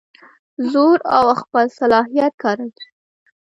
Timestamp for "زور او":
0.71-1.25